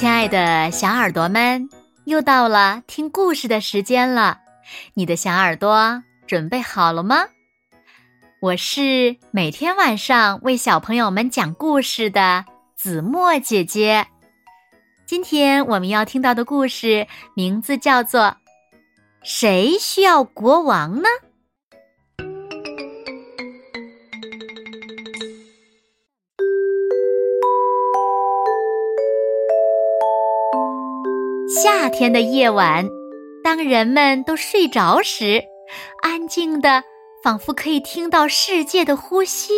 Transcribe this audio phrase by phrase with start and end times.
[0.00, 1.68] 亲爱的小耳朵们，
[2.06, 4.40] 又到了听故事的时间了。
[4.94, 7.26] 你的小耳朵准备好了吗？
[8.40, 14.06] 我是每天晚上为小朋友们讲故事的子墨姐姐。
[15.04, 18.22] 今天我们要听到的故事名字叫做
[19.22, 21.08] 《谁需要国王呢》。
[31.90, 32.88] 天的夜晚，
[33.42, 35.42] 当人们都睡着时，
[36.02, 36.82] 安静的
[37.22, 39.52] 仿佛可以听到世界的呼吸。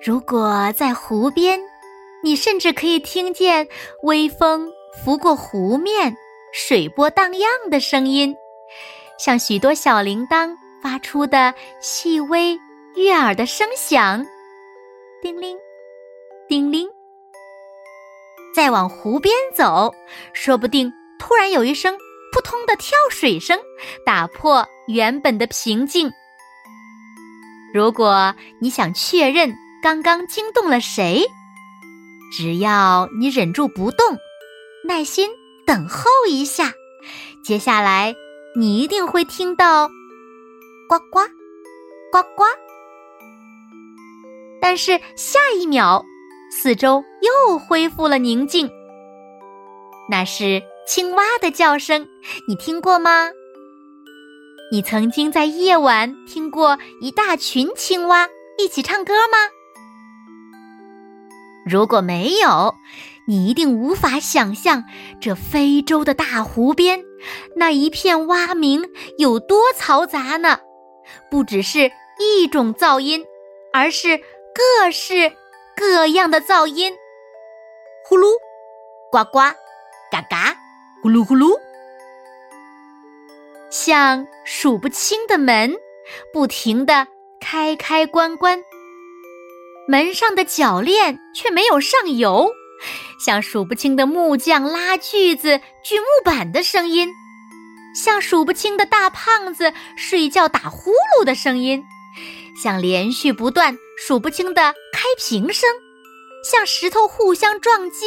[0.00, 1.60] 如果在湖边，
[2.22, 3.66] 你甚至可以听见
[4.02, 4.70] 微风
[5.04, 6.16] 拂过湖面、
[6.52, 8.34] 水波荡漾的声音，
[9.18, 12.58] 像许多小铃铛发出的细微
[12.94, 14.24] 悦耳的声响，
[15.20, 15.56] 叮铃，
[16.48, 16.88] 叮铃。
[18.58, 19.94] 再往湖边走，
[20.32, 21.96] 说不定突然有一声
[22.34, 23.56] “扑通”的跳水声，
[24.04, 26.10] 打破原本的平静。
[27.72, 31.24] 如果你想确认刚刚惊动了谁，
[32.36, 34.04] 只要你忍住不动，
[34.84, 35.30] 耐心
[35.64, 36.72] 等候一下，
[37.44, 38.12] 接下来
[38.56, 39.86] 你一定会听到
[40.90, 41.20] “呱呱，
[42.10, 42.42] 呱呱”。
[44.60, 46.04] 但是下一秒。
[46.60, 48.68] 四周又恢复了宁静。
[50.10, 52.08] 那是青蛙的叫声，
[52.48, 53.30] 你听过吗？
[54.72, 59.38] 你曾经在夜晚听过一大群青蛙一起唱歌吗？
[61.64, 62.74] 如果没有，
[63.28, 64.82] 你一定无法想象
[65.20, 67.04] 这非洲的大湖边
[67.54, 68.84] 那一片蛙鸣
[69.16, 70.58] 有多嘈杂呢。
[71.30, 73.24] 不只是一种噪音，
[73.72, 75.30] 而是各式。
[75.78, 76.92] 各样的噪音，
[78.04, 78.26] 呼噜、
[79.12, 79.38] 呱呱、
[80.10, 80.56] 嘎嘎、
[81.00, 81.56] 呼噜呼噜，
[83.70, 85.76] 像数不清的门，
[86.32, 87.06] 不停的
[87.40, 88.60] 开开关关。
[89.86, 92.50] 门上的铰链却没有上油，
[93.24, 97.08] 像数不清的木匠拉锯子锯木板的声音，
[97.94, 101.84] 像数不清的大胖子睡觉打呼噜的声音。
[102.60, 105.70] 像连续不断、数不清的开瓶声，
[106.42, 108.04] 像石头互相撞击，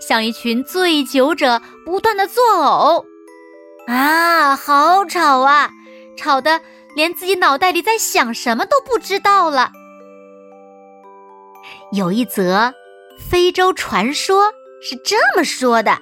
[0.00, 3.04] 像一群醉酒者不断的作呕，
[3.86, 5.70] 啊，好吵啊！
[6.18, 6.60] 吵得
[6.96, 9.70] 连自己脑袋里在想什么都不知道了。
[11.92, 12.74] 有一则
[13.30, 15.96] 非洲传说是这么说的：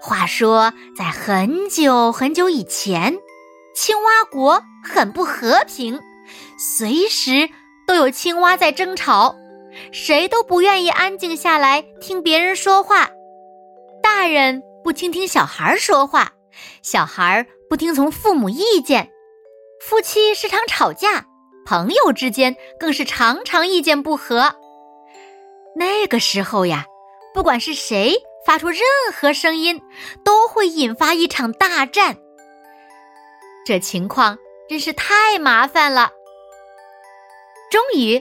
[0.00, 3.18] 话说，在很久很久以前，
[3.74, 6.00] 青蛙国很不和平。
[6.58, 7.50] 随时
[7.90, 9.34] 都有青蛙在争吵，
[9.90, 13.10] 谁都不愿意安静下来听别人说话。
[14.00, 16.30] 大人不倾听小孩说话，
[16.82, 19.10] 小孩不听从父母意见，
[19.80, 21.24] 夫妻时常吵架，
[21.66, 24.54] 朋友之间更是常常意见不合。
[25.74, 26.86] 那个时候呀，
[27.34, 28.14] 不管是谁
[28.46, 28.80] 发出任
[29.12, 29.82] 何声音，
[30.24, 32.18] 都会引发一场大战。
[33.66, 36.12] 这情况真是太麻烦了。
[37.70, 38.20] 终于，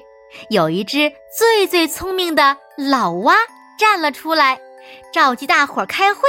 [0.52, 3.36] 有一只最最聪明的老蛙
[3.80, 4.62] 站了出来，
[5.12, 6.22] 召集大伙儿开会。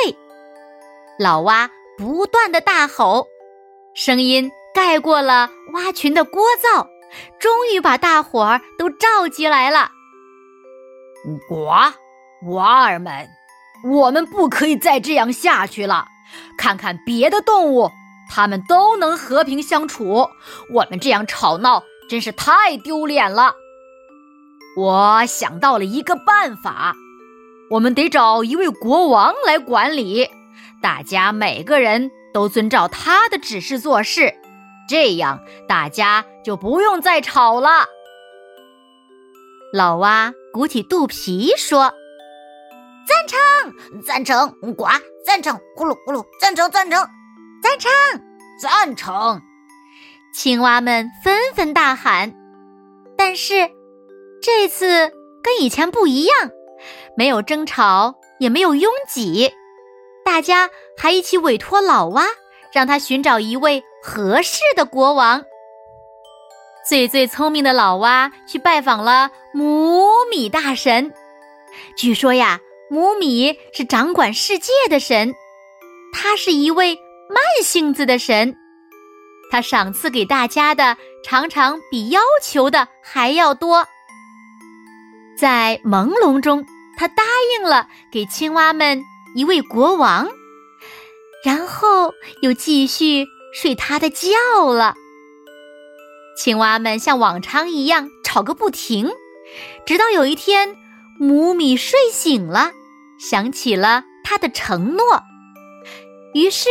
[1.19, 3.29] 老蛙不断的大吼，
[3.95, 6.87] 声音盖过了蛙群的聒噪，
[7.39, 9.91] 终于把大伙儿都召集来了。
[11.47, 11.93] 呱，
[12.53, 13.29] 蛙儿们，
[13.85, 16.07] 我们不可以再这样下去了。
[16.57, 17.91] 看看别的动物，
[18.31, 20.27] 它们都能和平相处，
[20.73, 21.83] 我们这样吵闹。
[22.11, 23.55] 真是太丢脸了！
[24.77, 26.97] 我想到了一个办法，
[27.71, 30.29] 我们得找一位国王来管理，
[30.83, 34.35] 大家每个人都遵照他的指示做事，
[34.89, 35.39] 这样
[35.69, 37.87] 大家就不用再吵了。
[39.73, 41.93] 老蛙鼓起肚皮说
[43.07, 44.85] ：“赞成，赞成，呱，
[45.25, 47.07] 赞成，咕噜咕噜，赞成，赞成，
[47.63, 47.93] 赞成，
[48.61, 49.41] 赞成。”
[50.33, 52.33] 青蛙们纷纷大喊，
[53.17, 53.69] 但是
[54.41, 55.11] 这次
[55.43, 56.35] 跟以前不一样，
[57.17, 59.53] 没有争吵，也没有拥挤，
[60.25, 62.25] 大家还一起委托老蛙，
[62.73, 65.45] 让他寻找一位合适的国王。
[66.89, 71.13] 最最聪明的老蛙去拜访了母米大神，
[71.97, 75.35] 据说呀，母米是掌管世界的神，
[76.15, 76.95] 他是一位
[77.29, 78.57] 慢性子的神。
[79.51, 83.87] 他赏赐给大家的常常比要求的还要多。
[85.37, 86.65] 在朦胧中，
[86.97, 87.25] 他答
[87.55, 89.03] 应了给青蛙们
[89.35, 90.29] 一位国王，
[91.45, 92.13] 然后
[92.43, 94.29] 又继续睡他的觉
[94.73, 94.95] 了。
[96.37, 99.11] 青蛙们像往常一样吵个不停，
[99.85, 100.77] 直到有一天，
[101.19, 102.71] 母米睡醒了，
[103.19, 105.23] 想起了他的承诺，
[106.35, 106.69] 于是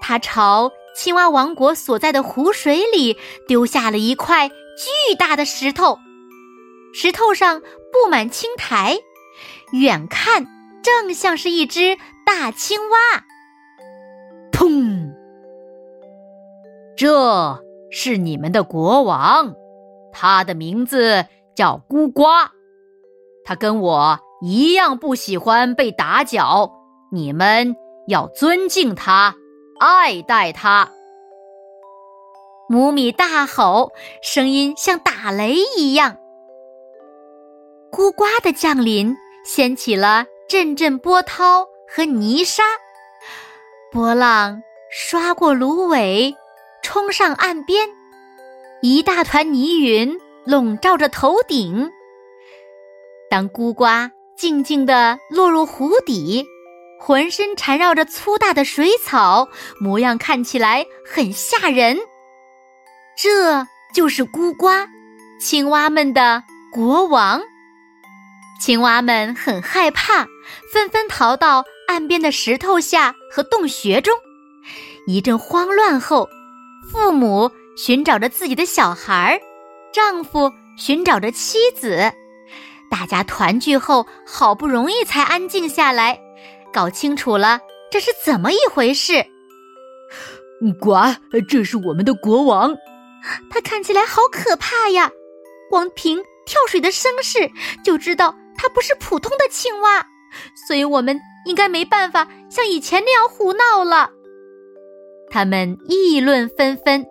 [0.00, 5.98] 他朝青蛙王国所在的湖水里丢下了一块巨大的石头，
[6.92, 8.98] 石头上布满青苔，
[9.72, 10.46] 远看
[10.82, 11.96] 正像是一只
[12.26, 13.24] 大青蛙。
[14.52, 15.12] 砰！
[16.96, 17.62] 这。
[17.90, 19.54] 是你们的国王，
[20.12, 21.24] 他的名字
[21.54, 22.52] 叫孤瓜，
[23.46, 26.70] 他跟我一样不喜欢被打搅，
[27.10, 27.74] 你们
[28.06, 29.34] 要尊敬他，
[29.78, 30.90] 爱戴他。
[32.68, 33.92] 母米大吼，
[34.22, 36.16] 声音像打雷一样。
[37.90, 42.62] 孤瓜的降临掀起了阵阵波涛和泥沙，
[43.90, 46.34] 波浪刷过芦苇。
[46.80, 47.88] 冲上岸边，
[48.80, 51.90] 一大团泥云笼罩着头顶。
[53.28, 56.46] 当孤瓜静静地落入湖底，
[56.98, 59.48] 浑身缠绕着粗大的水草，
[59.80, 61.96] 模样看起来很吓人。
[63.16, 64.86] 这就是孤瓜，
[65.40, 66.42] 青蛙们的
[66.72, 67.40] 国王。
[68.60, 70.26] 青蛙们很害怕，
[70.72, 74.14] 纷纷逃到岸边的石头下和洞穴中。
[75.06, 76.28] 一阵慌乱后。
[76.90, 79.40] 父母寻找着自己的小孩儿，
[79.92, 82.10] 丈夫寻找着妻子，
[82.90, 86.18] 大家团聚后，好不容易才安静下来，
[86.72, 87.60] 搞清楚了
[87.90, 89.24] 这是怎么一回事。
[90.80, 91.14] 呱，
[91.48, 92.76] 这是我们的国王，
[93.50, 95.10] 他看起来好可怕呀！
[95.70, 97.50] 光凭跳水的声势
[97.84, 100.04] 就知道他不是普通的青蛙，
[100.66, 104.10] 所以我们应该没办法像以前那样胡闹了。
[105.30, 107.06] 他们议论纷纷。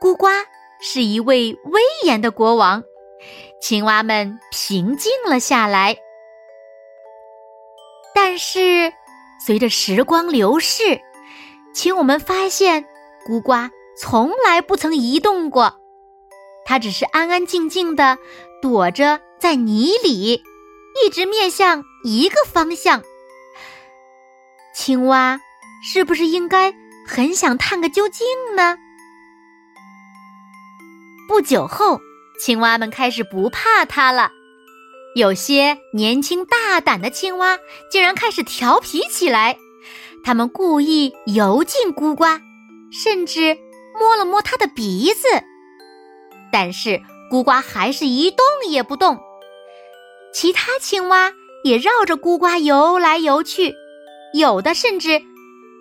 [0.00, 0.32] 孤瓜
[0.80, 2.82] 是一位威严的国王，
[3.62, 5.96] 青蛙们平静了下来。
[8.28, 8.92] 但是，
[9.38, 11.00] 随着时光流逝，
[11.72, 12.84] 请我们发现，
[13.24, 15.78] 孤瓜从来不曾移动过，
[16.64, 18.18] 它只是安安静静的
[18.60, 20.42] 躲着在泥里，
[21.04, 23.04] 一直面向一个方向。
[24.74, 25.40] 青蛙。
[25.84, 26.74] 是不是应该
[27.06, 28.26] 很想探个究竟
[28.56, 28.76] 呢？
[31.28, 32.00] 不久后，
[32.40, 34.32] 青蛙们开始不怕它了。
[35.16, 37.58] 有些年轻大胆的青蛙
[37.90, 39.56] 竟然开始调皮起来，
[40.22, 42.38] 他们故意游进孤瓜，
[42.92, 43.56] 甚至
[43.98, 45.26] 摸了摸它的鼻子。
[46.52, 49.18] 但是孤瓜还是一动也不动。
[50.34, 51.32] 其他青蛙
[51.64, 53.74] 也绕着孤瓜游来游去，
[54.34, 55.22] 有的甚至。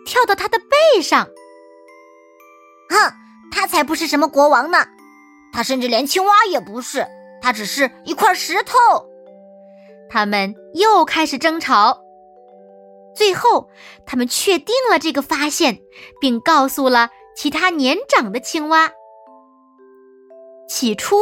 [0.06, 1.26] 跳到他的背上，
[2.90, 3.12] 哼，
[3.52, 4.86] 他才不是什么国王呢，
[5.52, 7.08] 他甚至连青蛙也不是，
[7.42, 8.76] 他只是一块石头。
[10.10, 12.00] 他们又开始争吵，
[13.16, 13.70] 最后
[14.06, 15.80] 他们确定了这个发现，
[16.20, 18.92] 并告诉了其他年长的青蛙。
[20.68, 21.18] 起初，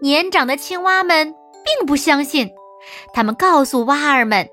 [0.00, 1.34] 年长的青蛙们
[1.64, 2.50] 并不相信，
[3.12, 4.48] 他们告诉蛙儿们，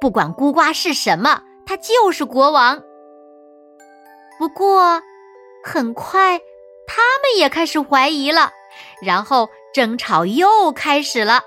[0.00, 2.82] 不管孤瓜是什么，他就是国王。
[4.38, 5.00] 不过，
[5.64, 6.38] 很快，
[6.86, 8.50] 他们也开始怀疑了，
[9.02, 11.42] 然后争吵又开始了，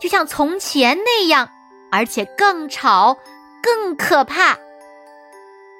[0.00, 1.48] 就像从前那样，
[1.90, 3.18] 而且更吵，
[3.62, 4.58] 更可怕。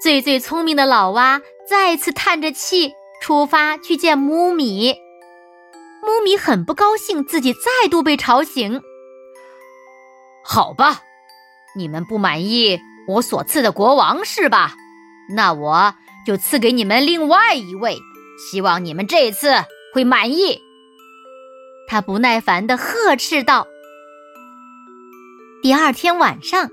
[0.01, 4.95] 最最聪明的老蛙再次叹着气出发去见木米。
[6.03, 8.81] 木米很不高兴，自己再度被吵醒。
[10.45, 11.03] 好吧，
[11.77, 12.79] 你们不满意
[13.09, 14.75] 我所赐的国王是吧？
[15.35, 15.95] 那我。
[16.27, 17.97] 就赐给你们另外一位，
[18.39, 19.65] 希望你们这次
[19.95, 20.61] 会满意。
[21.89, 23.67] 他不耐烦地呵斥道。
[25.61, 26.71] 第二天晚上，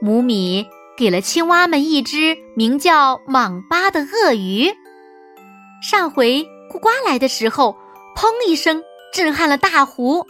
[0.00, 4.72] 母米给了青蛙们一只名叫莽巴的鳄鱼。
[5.82, 7.76] 上回咕呱来的时候，
[8.16, 10.24] 砰一声震撼了大湖，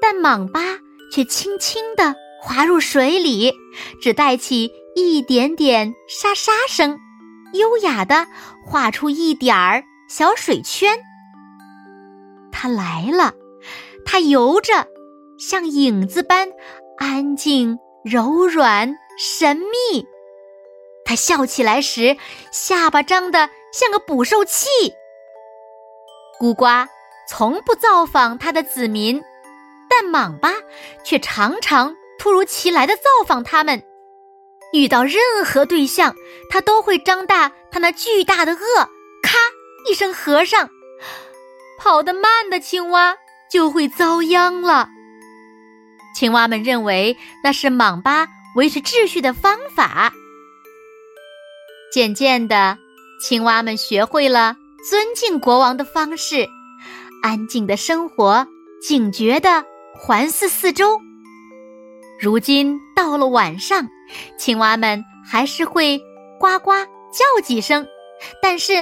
[0.00, 0.80] 但莽巴
[1.12, 3.52] 却轻轻地滑入水里，
[4.00, 6.98] 只带起一点点沙沙声。
[7.54, 8.26] 优雅的
[8.64, 10.98] 画出一点儿小水圈。
[12.50, 13.32] 它来了，
[14.04, 14.88] 它游着，
[15.38, 16.48] 像影子般
[16.98, 20.06] 安静、柔软、神秘。
[21.04, 22.16] 他笑起来时，
[22.52, 24.68] 下巴张得像个捕兽器。
[26.38, 26.88] 孤瓜
[27.28, 29.22] 从不造访他的子民，
[29.88, 30.52] 但蟒巴
[31.04, 33.82] 却常常突如其来的造访他们。
[34.72, 36.14] 遇到任何对象，
[36.48, 38.58] 它都会张大它那巨大的颚，
[39.22, 39.36] 咔
[39.88, 40.70] 一声合上。
[41.78, 43.16] 跑得慢的青蛙
[43.50, 44.88] 就会遭殃了。
[46.22, 50.12] 青蛙们认为那是莽巴维持秩序的方法。
[51.92, 52.78] 渐渐的，
[53.20, 54.54] 青蛙们学会了
[54.88, 56.48] 尊敬国王的方式，
[57.24, 58.46] 安静的生活，
[58.80, 59.64] 警觉的
[59.96, 60.96] 环视四周。
[62.20, 63.84] 如今到了晚上，
[64.38, 66.00] 青蛙们还是会
[66.38, 66.70] 呱呱
[67.10, 67.84] 叫几声，
[68.40, 68.74] 但是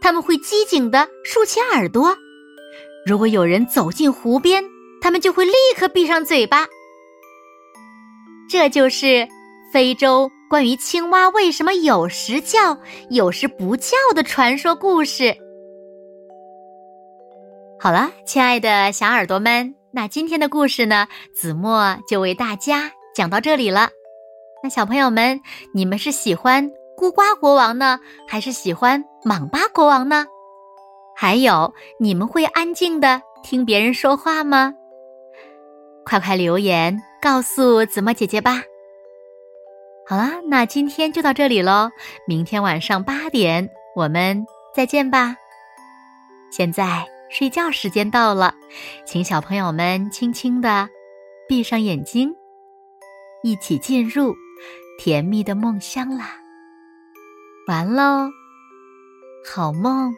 [0.00, 2.16] 他们会机警地竖起耳朵。
[3.04, 4.62] 如果有人走进湖边，
[5.00, 6.68] 他们就会立刻闭上嘴巴。
[8.48, 9.26] 这就是
[9.72, 12.78] 非洲关于青蛙为什么有时叫
[13.10, 15.36] 有时不叫的传说故事。
[17.80, 19.74] 好了，亲爱的小耳朵们。
[19.90, 23.88] 那今天的故事呢，子墨就为大家讲到这里了。
[24.62, 25.40] 那小朋友们，
[25.72, 30.26] 你们是喜欢孤瓜国王呢，还是喜欢莽巴国王呢？
[31.14, 34.74] 还有，你们会安静的听别人说话吗？
[36.04, 38.62] 快快留言告诉子墨姐姐吧。
[40.06, 41.90] 好啦，那今天就到这里喽，
[42.28, 45.34] 明天晚上八点我们再见吧。
[46.52, 47.08] 现在。
[47.30, 48.54] 睡觉时间到了，
[49.04, 50.88] 请小朋友们轻轻的
[51.48, 52.32] 闭上眼睛，
[53.42, 54.36] 一起进入
[55.00, 56.36] 甜蜜的梦乡啦。
[57.66, 58.30] 完喽，
[59.52, 60.14] 好梦。